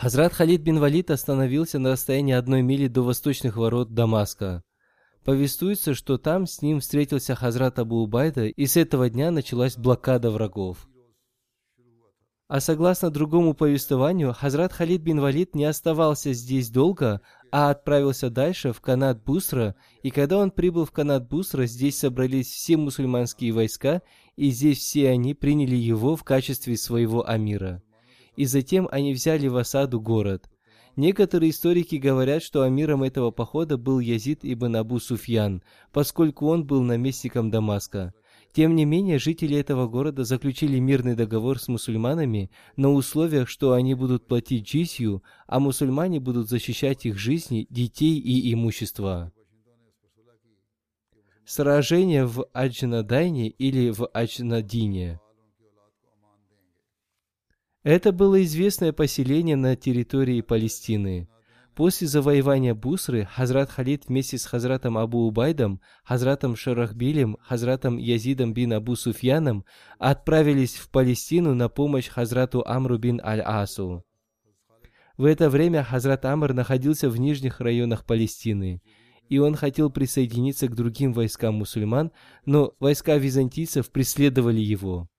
[0.00, 4.62] Хазрат Халид бин Валид остановился на расстоянии одной мили до восточных ворот Дамаска.
[5.26, 10.30] Повествуется, что там с ним встретился Хазрат Абу Убайда, и с этого дня началась блокада
[10.30, 10.88] врагов.
[12.48, 17.20] А согласно другому повествованию, Хазрат Халид бин Валид не оставался здесь долго,
[17.52, 22.50] а отправился дальше, в Канат Бусра, и когда он прибыл в Канат Бусра, здесь собрались
[22.50, 24.00] все мусульманские войска,
[24.36, 27.82] и здесь все они приняли его в качестве своего амира
[28.36, 30.48] и затем они взяли в осаду город.
[30.96, 35.62] Некоторые историки говорят, что амиром этого похода был Язид ибн Абу Суфьян,
[35.92, 38.12] поскольку он был наместником Дамаска.
[38.52, 43.94] Тем не менее, жители этого города заключили мирный договор с мусульманами на условиях, что они
[43.94, 49.32] будут платить джисью, а мусульмане будут защищать их жизни, детей и имущество.
[51.44, 55.20] Сражение в Аджнадайне или в Аджнадине–
[57.82, 61.28] это было известное поселение на территории Палестины.
[61.74, 68.72] После завоевания Бусры Хазрат Халид вместе с Хазратом Абу Убайдом, Хазратом Шарахбилем, Хазратом Язидом бин
[68.72, 69.64] Абу Суфьяном
[69.98, 74.04] отправились в Палестину на помощь Хазрату Амру бин Аль-Асу.
[75.20, 78.80] В это время Хазрат Амр находился в нижних районах Палестины,
[79.28, 82.10] и он хотел присоединиться к другим войскам мусульман,
[82.46, 85.09] но войска византийцев преследовали его.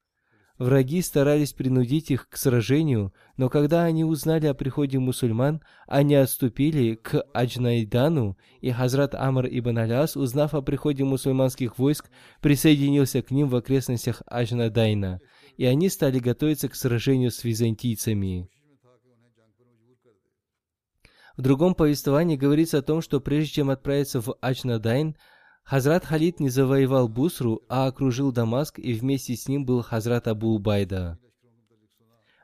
[0.61, 6.93] Враги старались принудить их к сражению, но когда они узнали о приходе мусульман, они отступили
[6.93, 13.49] к Аджнайдану, и Хазрат Амр ибн Аляс, узнав о приходе мусульманских войск, присоединился к ним
[13.49, 15.19] в окрестностях Аджнадайна.
[15.57, 18.47] и они стали готовиться к сражению с византийцами.
[21.37, 25.15] В другом повествовании говорится о том, что прежде чем отправиться в Ачнадайн,
[25.63, 30.55] Хазрат Халид не завоевал Бусру, а окружил Дамаск, и вместе с ним был Хазрат Абу
[30.55, 31.17] Убайда.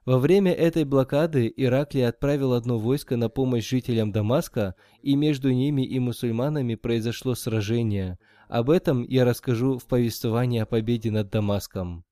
[0.07, 5.86] Во время этой блокады Ираклий отправил одно войско на помощь жителям Дамаска, и между ними
[5.86, 8.18] и мусульманами произошло сражение.
[8.47, 12.05] Об этом я расскажу в повествовании о победе над Дамаском.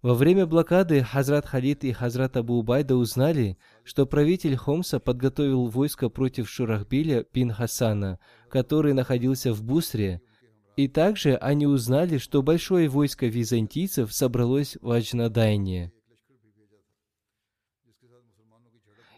[0.00, 6.08] Во время блокады Хазрат Халид и Хазрат Абу Убайда узнали, что правитель Хомса подготовил войско
[6.08, 10.20] против Шурахбиля бин Хасана, который находился в Бусре,
[10.76, 15.92] и также они узнали, что большое войско византийцев собралось в Аджнадайне.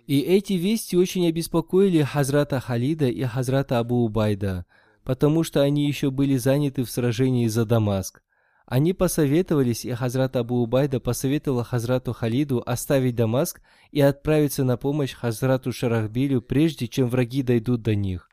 [0.06, 4.66] И эти вести очень обеспокоили Хазрата Халида и Хазрата Абу Убайда,
[5.04, 8.22] потому что они еще были заняты в сражении за Дамаск.
[8.66, 13.60] Они посоветовались, и Хазрат Абу Убайда посоветовал Хазрату Халиду оставить Дамаск
[13.90, 18.29] и отправиться на помощь Хазрату Шарахбилю, прежде чем враги дойдут до них.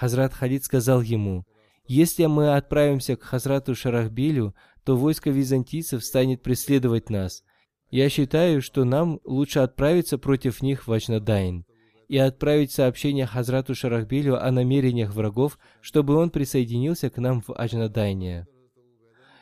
[0.00, 1.44] Хазрат Халид сказал ему,
[1.86, 7.44] «Если мы отправимся к Хазрату Шарахбилю, то войско византийцев станет преследовать нас.
[7.90, 11.66] Я считаю, что нам лучше отправиться против них в Ачнадайн
[12.08, 18.46] и отправить сообщение Хазрату Шарахбилю о намерениях врагов, чтобы он присоединился к нам в Аджнадайне.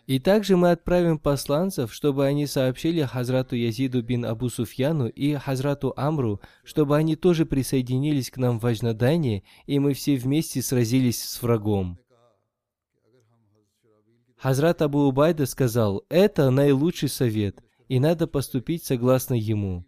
[0.08, 5.92] И также мы отправим посланцев, чтобы они сообщили Хазрату Язиду бин Абу Суфьяну и Хазрату
[5.98, 11.42] Амру, чтобы они тоже присоединились к нам в Ажнадане, и мы все вместе сразились с
[11.42, 11.98] врагом.
[14.38, 19.84] Хазрат Абу Убайда сказал, это наилучший совет, и надо поступить согласно ему.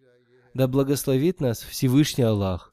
[0.52, 2.69] Да благословит нас Всевышний Аллах.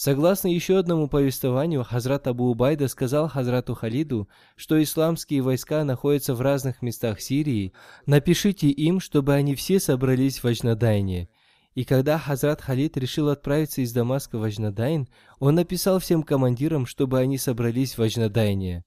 [0.00, 6.40] Согласно еще одному повествованию, Хазрат Абу Убайда сказал Хазрату Халиду, что исламские войска находятся в
[6.40, 7.72] разных местах Сирии,
[8.06, 11.28] напишите им, чтобы они все собрались в Ажнадайне.
[11.74, 15.08] И когда Хазрат Халид решил отправиться из Дамаска в Ажнадайн,
[15.40, 18.84] он написал всем командирам, чтобы они собрались в Ажнадайне.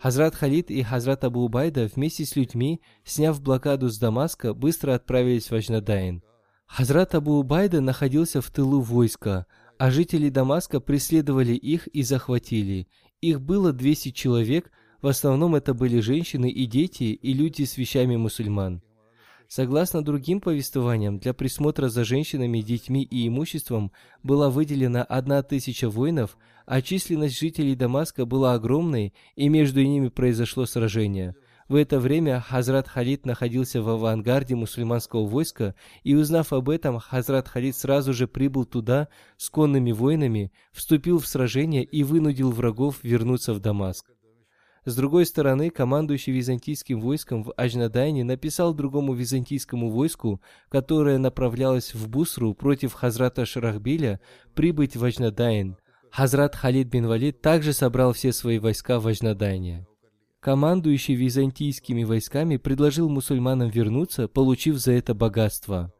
[0.00, 5.52] Хазрат Халид и Хазрат Абу Убайда вместе с людьми, сняв блокаду с Дамаска, быстро отправились
[5.52, 6.24] в Ажнадайн.
[6.66, 9.46] Хазрат Абу Убайда находился в тылу войска–
[9.78, 12.88] а жители Дамаска преследовали их и захватили.
[13.20, 14.70] Их было 200 человек,
[15.00, 18.82] в основном это были женщины и дети, и люди с вещами мусульман.
[19.46, 26.36] Согласно другим повествованиям, для присмотра за женщинами, детьми и имуществом была выделена одна тысяча воинов,
[26.66, 31.34] а численность жителей Дамаска была огромной, и между ними произошло сражение–
[31.68, 37.46] в это время Хазрат Халид находился в авангарде мусульманского войска, и узнав об этом, Хазрат
[37.46, 43.52] Халид сразу же прибыл туда с конными воинами, вступил в сражение и вынудил врагов вернуться
[43.52, 44.10] в Дамаск.
[44.86, 50.40] С другой стороны, командующий византийским войском в Ажнадайне написал другому византийскому войску,
[50.70, 54.20] которое направлялось в Бусру против Хазрата Шарахбиля,
[54.54, 55.76] прибыть в Ажнадайн.
[56.10, 59.86] Хазрат Халид бин Валид также собрал все свои войска в Ажнадайне
[60.48, 65.92] командующий византийскими войсками предложил мусульманам вернуться, получив за это богатство.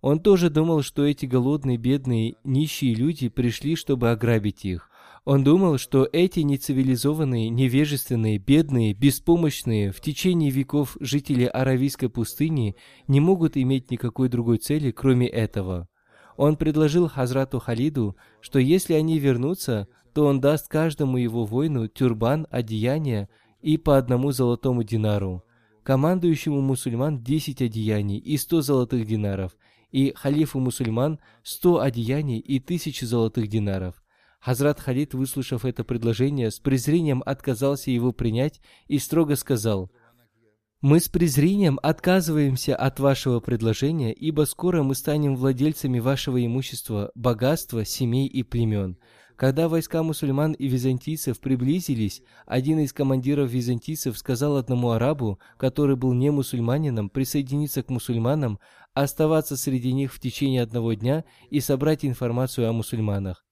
[0.00, 4.90] Он тоже думал, что эти голодные, бедные, нищие люди пришли, чтобы ограбить их.
[5.24, 12.76] Он думал, что эти нецивилизованные, невежественные, бедные, беспомощные, в течение веков жители Аравийской пустыни
[13.08, 15.88] не могут иметь никакой другой цели, кроме этого.
[16.36, 22.46] Он предложил Хазрату Халиду, что если они вернутся, то он даст каждому его воину тюрбан,
[22.50, 23.28] одеяние,
[23.66, 25.42] и по одному золотому динару,
[25.82, 29.56] командующему мусульман 10 одеяний и 100 золотых динаров,
[29.90, 34.00] и халифу мусульман 100 одеяний и 1000 золотых динаров.
[34.38, 39.90] Хазрат Халид, выслушав это предложение, с презрением отказался его принять и строго сказал,
[40.80, 47.84] «Мы с презрением отказываемся от вашего предложения, ибо скоро мы станем владельцами вашего имущества, богатства,
[47.84, 48.96] семей и племен.
[49.36, 56.14] Когда войска мусульман и византийцев приблизились, один из командиров византийцев сказал одному арабу, который был
[56.14, 58.58] не мусульманином, присоединиться к мусульманам,
[58.94, 63.44] оставаться среди них в течение одного дня и собрать информацию о мусульманах.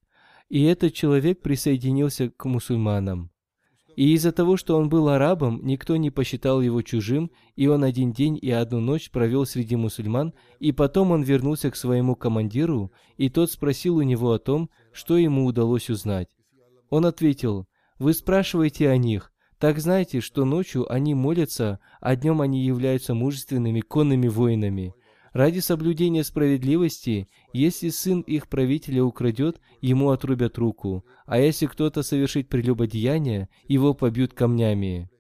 [0.49, 3.31] И этот человек присоединился к мусульманам.
[3.97, 8.13] И из-за того, что он был арабом, никто не посчитал его чужим, и он один
[8.13, 13.29] день и одну ночь провел среди мусульман, и потом он вернулся к своему командиру, и
[13.29, 16.29] тот спросил у него о том, что ему удалось узнать.
[16.89, 17.67] Он ответил,
[17.99, 23.81] «Вы спрашиваете о них, так знайте, что ночью они молятся, а днем они являются мужественными
[23.81, 24.95] конными воинами.
[25.33, 32.49] Ради соблюдения справедливости, если сын их правителя украдет, ему отрубят руку, а если кто-то совершит
[32.49, 35.11] прелюбодеяние, его побьют камнями.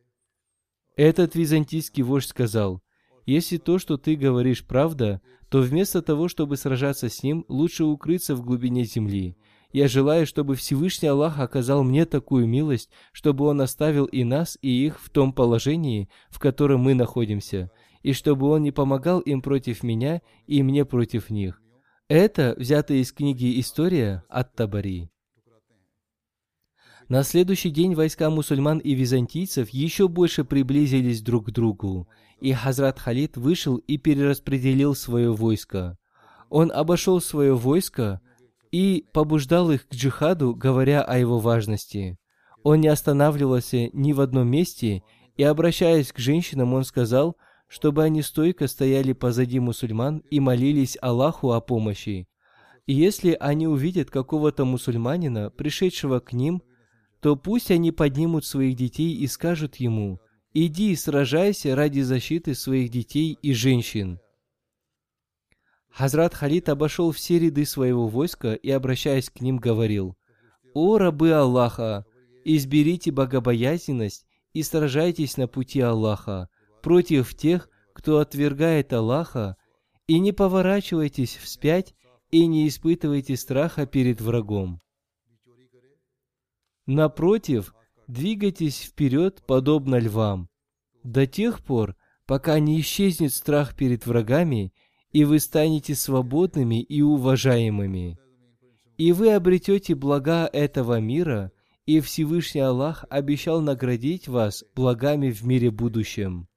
[0.96, 2.80] Этот византийский вождь сказал,
[3.26, 8.36] «Если то, что ты говоришь, правда, то вместо того, чтобы сражаться с ним, лучше укрыться
[8.36, 9.36] в глубине земли.
[9.74, 14.68] Я желаю, чтобы Всевышний Аллах оказал мне такую милость, чтобы Он оставил и нас, и
[14.68, 19.82] их в том положении, в котором мы находимся, и чтобы Он не помогал им против
[19.82, 21.60] меня и мне против них.
[22.06, 25.10] Это взято из книги «История» от Табари.
[27.08, 32.08] На следующий день войска мусульман и византийцев еще больше приблизились друг к другу,
[32.38, 35.98] и Хазрат Халид вышел и перераспределил свое войско.
[36.48, 38.20] Он обошел свое войско,
[38.74, 42.18] и побуждал их к джихаду, говоря о его важности.
[42.64, 45.04] Он не останавливался ни в одном месте,
[45.36, 47.36] и, обращаясь к женщинам, он сказал,
[47.68, 52.26] чтобы они стойко стояли позади мусульман и молились Аллаху о помощи.
[52.86, 56.60] И если они увидят какого-то мусульманина, пришедшего к ним,
[57.20, 60.18] то пусть они поднимут своих детей и скажут ему,
[60.52, 64.18] «Иди и сражайся ради защиты своих детей и женщин».
[65.94, 70.16] Хазрат Халид обошел все ряды своего войска и, обращаясь к ним, говорил,
[70.74, 72.04] «О рабы Аллаха,
[72.44, 76.48] изберите богобоязненность и сражайтесь на пути Аллаха
[76.82, 79.56] против тех, кто отвергает Аллаха,
[80.08, 81.94] и не поворачивайтесь вспять
[82.32, 84.80] и не испытывайте страха перед врагом.
[86.86, 87.72] Напротив,
[88.08, 90.48] двигайтесь вперед, подобно львам,
[91.04, 91.94] до тех пор,
[92.26, 94.72] пока не исчезнет страх перед врагами
[95.14, 98.18] и вы станете свободными и уважаемыми.
[98.98, 101.52] И вы обретете блага этого мира,
[101.86, 106.48] и Всевышний Аллах обещал наградить вас благами в мире будущем.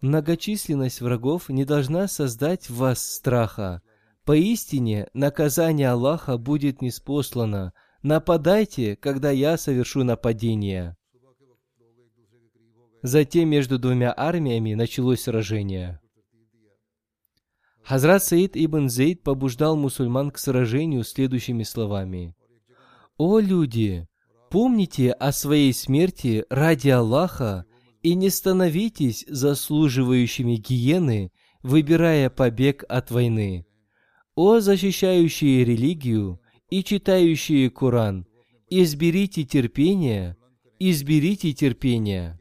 [0.00, 3.82] Многочисленность врагов не должна создать в вас страха.
[4.24, 7.74] Поистине, наказание Аллаха будет неспослано.
[8.02, 10.96] Нападайте, когда я совершу нападение.
[13.02, 16.00] Затем между двумя армиями началось сражение.
[17.88, 22.34] Хазрат Саид ибн Зейд побуждал мусульман к сражению следующими словами.
[23.16, 24.06] «О люди,
[24.50, 27.64] помните о своей смерти ради Аллаха
[28.02, 31.32] и не становитесь заслуживающими гиены,
[31.62, 33.64] выбирая побег от войны.
[34.34, 38.26] О защищающие религию и читающие Коран,
[38.68, 40.36] изберите терпение,
[40.78, 42.38] изберите терпение».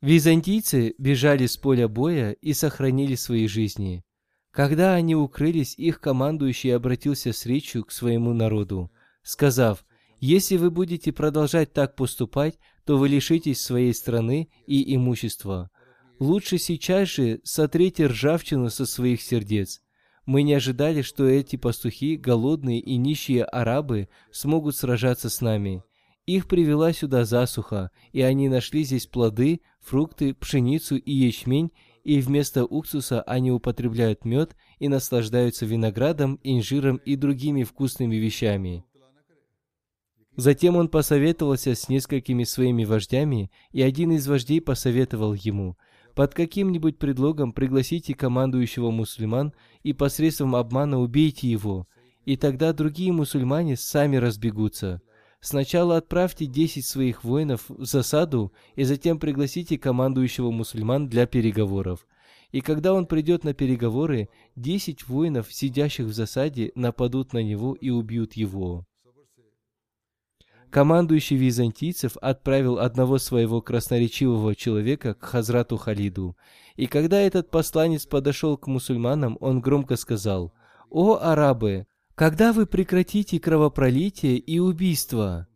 [0.00, 4.04] Византийцы бежали с поля боя и сохранили свои жизни.
[4.52, 8.92] Когда они укрылись, их командующий обратился с речью к своему народу,
[9.22, 9.84] сказав,
[10.20, 15.70] «Если вы будете продолжать так поступать, то вы лишитесь своей страны и имущества.
[16.20, 19.80] Лучше сейчас же сотрите ржавчину со своих сердец.
[20.26, 25.82] Мы не ожидали, что эти пастухи, голодные и нищие арабы, смогут сражаться с нами.
[26.28, 31.72] Их привела сюда засуха, и они нашли здесь плоды, фрукты, пшеницу и ячмень,
[32.04, 38.84] и вместо уксуса они употребляют мед и наслаждаются виноградом, инжиром и другими вкусными вещами.
[40.36, 45.78] Затем он посоветовался с несколькими своими вождями, и один из вождей посоветовал ему,
[46.14, 51.88] под каким-нибудь предлогом пригласите командующего мусульман и посредством обмана убейте его,
[52.26, 55.00] и тогда другие мусульмане сами разбегутся.
[55.40, 62.06] Сначала отправьте 10 своих воинов в засаду и затем пригласите командующего мусульман для переговоров.
[62.50, 67.90] И когда он придет на переговоры, 10 воинов, сидящих в засаде, нападут на него и
[67.90, 68.84] убьют его.
[70.70, 76.36] Командующий византийцев отправил одного своего красноречивого человека к Хазрату Халиду.
[76.76, 80.52] И когда этот посланец подошел к мусульманам, он громко сказал,
[80.90, 81.86] «О, арабы,
[82.18, 85.46] когда вы прекратите кровопролитие и убийство?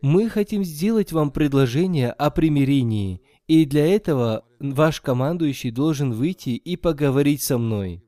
[0.00, 6.76] Мы хотим сделать вам предложение о примирении, и для этого ваш командующий должен выйти и
[6.76, 8.02] поговорить со мной.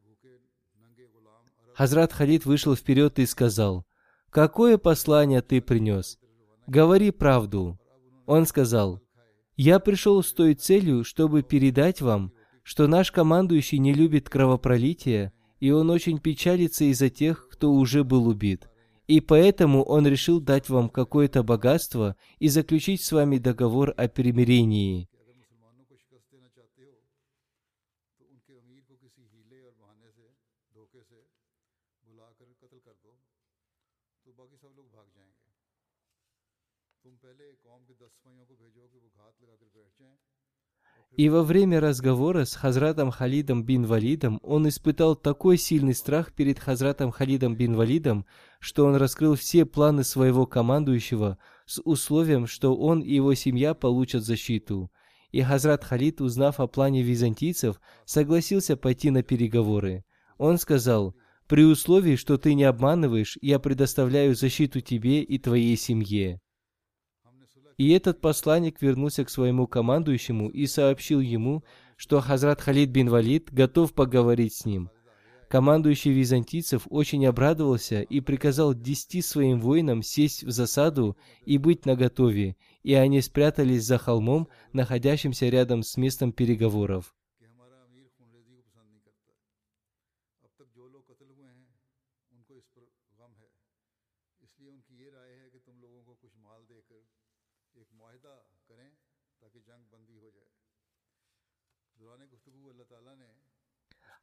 [1.74, 3.84] Хазрат Халид вышел вперед и сказал,
[4.30, 6.18] «Какое послание ты принес?
[6.66, 7.78] Говори правду».
[8.24, 9.02] Он сказал,
[9.58, 12.32] «Я пришел с той целью, чтобы передать вам,
[12.62, 18.26] что наш командующий не любит кровопролития, и он очень печалится из-за тех, кто уже был
[18.26, 18.70] убит.
[19.06, 25.09] И поэтому он решил дать вам какое-то богатство и заключить с вами договор о примирении.
[41.20, 46.58] И во время разговора с Хазратом Халидом бин Валидом он испытал такой сильный страх перед
[46.58, 48.24] Хазратом Халидом бин Валидом,
[48.58, 54.24] что он раскрыл все планы своего командующего, с условием, что он и его семья получат
[54.24, 54.90] защиту.
[55.30, 60.06] И Хазрат Халид, узнав о плане византийцев, согласился пойти на переговоры.
[60.38, 61.14] Он сказал,
[61.46, 66.40] «При условии, что ты не обманываешь, я предоставляю защиту тебе и твоей семье».
[67.80, 71.64] И этот посланник вернулся к своему командующему и сообщил ему,
[71.96, 74.90] что Хазрат Халид бин Валид готов поговорить с ним–
[75.50, 82.54] Командующий византийцев очень обрадовался и приказал десяти своим воинам сесть в засаду и быть наготове,
[82.84, 87.16] и они спрятались за холмом, находящимся рядом с местом переговоров.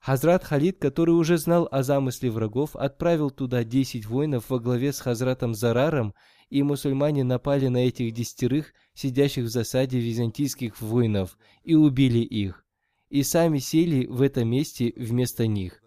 [0.08, 5.01] Хазрат Халид, который уже знал о замысле врагов, отправил туда десять воинов во главе с
[5.01, 6.14] Хазратом Зараром,
[6.49, 12.64] и мусульмане напали на этих десятерых, сидящих в засаде византийских воинов, и убили их,
[13.10, 15.84] и сами сели в этом месте вместо них.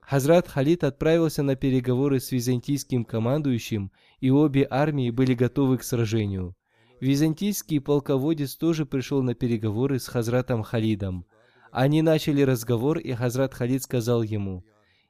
[0.00, 6.54] Хазрат Халид отправился на переговоры с византийским командующим, и обе армии были готовы к сражению.
[7.00, 11.26] Византийский полководец тоже пришел на переговоры с Хазратом Халидом–
[11.70, 14.64] они начали разговор, и Хазрат Халид сказал ему,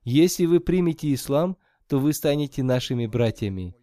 [0.04, 1.56] «Если вы примете ислам,
[1.88, 3.74] то вы станете нашими братьями.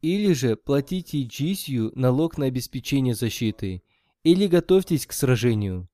[0.00, 3.82] Или же платите джисью, налог на обеспечение защиты,
[4.24, 5.88] или готовьтесь к сражению».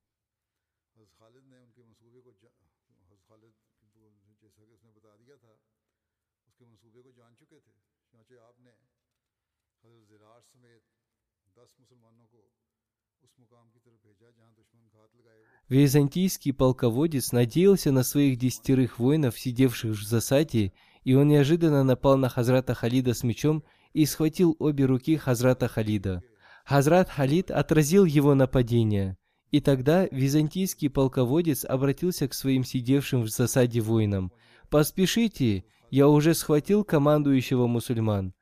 [15.68, 20.72] Византийский полководец надеялся на своих десятерых воинов, сидевших в засаде,
[21.04, 23.62] и он неожиданно напал на Хазрата Халида с мечом
[23.92, 26.22] и схватил обе руки Хазрата Халида.
[26.64, 29.18] Хазрат Халид отразил его нападение.
[29.50, 34.32] И тогда византийский полководец обратился к своим сидевшим в засаде воинам.
[34.70, 38.34] «Поспешите, я уже схватил командующего мусульман».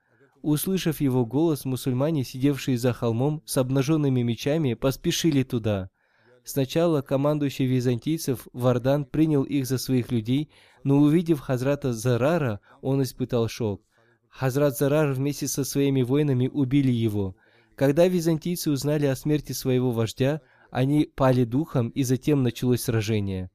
[0.43, 5.91] Услышав его голос, мусульмане, сидевшие за холмом с обнаженными мечами, поспешили туда.
[6.47, 10.49] Сначала командующий византийцев Вардан принял их за своих людей,
[10.85, 13.83] но увидев Хазрата Зарара, он испытал шок.
[14.29, 17.35] Хазрат Зарар вместе со своими воинами убили его.
[17.75, 20.41] Когда византийцы узнали о смерти своего вождя,
[20.71, 23.51] они пали духом, и затем началось сражение.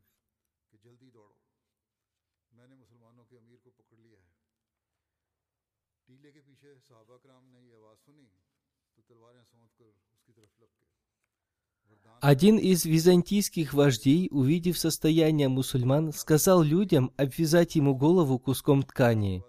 [12.22, 19.44] Один из византийских вождей, увидев состояние мусульман, сказал людям обвязать ему голову куском ткани.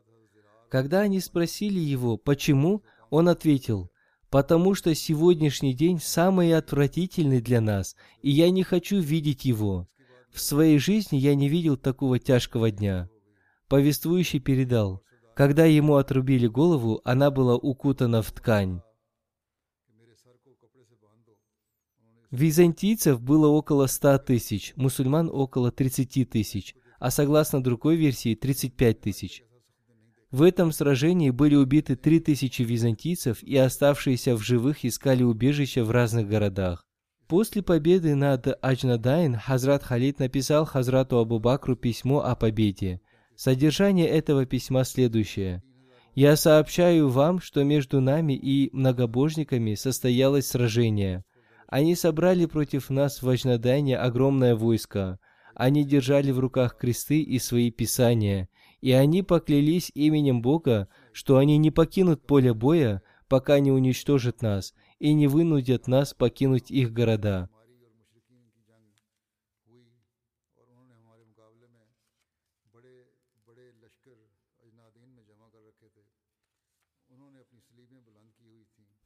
[0.70, 3.90] Когда они спросили его, почему, он ответил,
[4.30, 9.86] «Потому что сегодняшний день самый отвратительный для нас, и я не хочу видеть его.
[10.32, 13.10] В своей жизни я не видел такого тяжкого дня».
[13.68, 15.02] Повествующий передал,
[15.36, 18.80] когда ему отрубили голову, она была укутана в ткань.
[22.32, 29.42] Византийцев было около 100 тысяч, мусульман около 30 тысяч, а согласно другой версии 35 тысяч.
[30.30, 36.26] В этом сражении были убиты 3000 византийцев, и оставшиеся в живых искали убежища в разных
[36.26, 36.86] городах.
[37.28, 43.02] После победы над Аджнадайн Хазрат Халид написал Хазрату Абу Бакру письмо о победе.
[43.36, 45.62] Содержание этого письма следующее.
[46.14, 51.24] «Я сообщаю вам, что между нами и многобожниками состоялось сражение.
[51.72, 55.18] Они собрали против нас в Ажнадане огромное войско.
[55.54, 58.50] Они держали в руках кресты и свои писания,
[58.82, 64.74] и они поклялись именем Бога, что они не покинут поле боя, пока не уничтожат нас,
[64.98, 67.48] и не вынудят нас покинуть их города.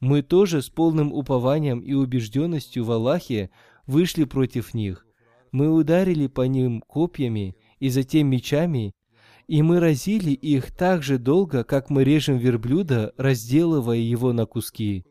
[0.00, 3.50] Мы тоже с полным упованием и убежденностью в Аллахе
[3.86, 5.06] вышли против них.
[5.52, 8.92] Мы ударили по ним копьями и затем мечами,
[9.46, 15.04] и мы разили их так же долго, как мы режем верблюда, разделывая его на куски.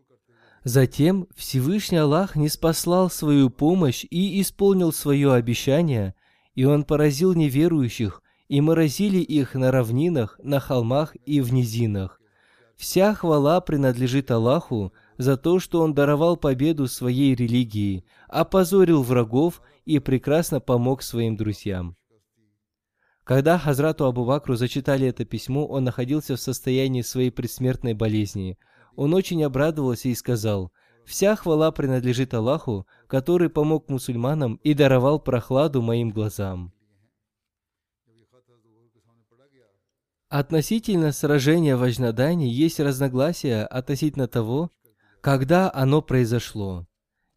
[0.63, 6.15] Затем Всевышний Аллах не спаслал свою помощь и исполнил свое обещание,
[6.53, 12.19] и Он поразил неверующих, и мы разили их на равнинах, на холмах и в низинах.
[12.75, 19.99] Вся хвала принадлежит Аллаху за то, что Он даровал победу своей религии, опозорил врагов и
[19.99, 21.95] прекрасно помог своим друзьям.
[23.25, 28.59] Когда Хазрату Абу Бакру зачитали это письмо, он находился в состоянии своей предсмертной болезни.
[28.95, 30.71] Он очень обрадовался и сказал,
[31.05, 36.74] «Вся хвала принадлежит Аллаху, который помог мусульманам и даровал прохладу моим глазам».
[40.37, 44.69] Относительно сражения в Ажнадане есть разногласия относительно того,
[45.21, 46.85] когда оно произошло.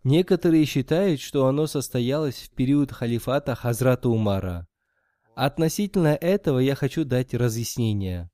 [0.03, 4.67] Некоторые считают, что оно состоялось в период халифата Хазрата Умара.
[5.37, 8.31] Относительно этого я хочу дать разъяснение.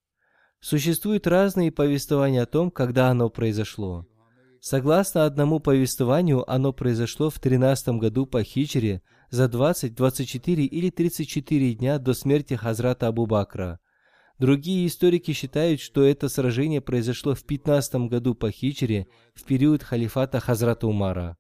[0.61, 4.07] Существуют разные повествования о том, когда оно произошло.
[4.61, 11.75] Согласно одному повествованию, оно произошло в 13 году по хиджре за 20, 24 или 34
[11.75, 13.79] дня до смерти Хазрата Абу Бакра.
[14.39, 20.41] Другие историки считают, что это сражение произошло в 15 году по хиджре в период халифата
[20.41, 21.37] Хазрата Умара.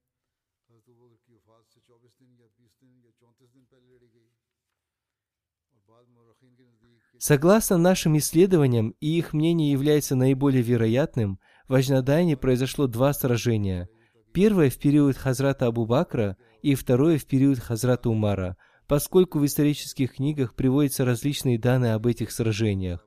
[7.18, 13.88] Согласно нашим исследованиям, и их мнение является наиболее вероятным, в Ажнадайне произошло два сражения.
[14.32, 20.14] Первое в период Хазрата Абу Бакра и второе в период Хазрата Умара, поскольку в исторических
[20.14, 23.06] книгах приводятся различные данные об этих сражениях.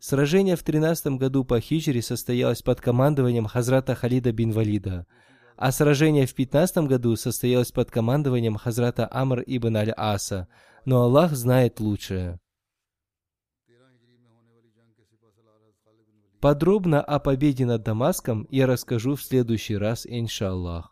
[0.00, 5.06] Сражение в 13 году по хиджре состоялось под командованием Хазрата Халида бин Валида,
[5.56, 10.48] а сражение в 15 году состоялось под командованием Хазрата Амр ибн Аль-Аса,
[10.84, 12.40] но Аллах знает лучшее.
[16.40, 20.91] Подробно о победе над Дамаском я расскажу в следующий раз, иншаллах.